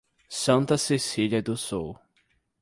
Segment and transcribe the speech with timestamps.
[0.31, 1.95] Santa Cecília do Sul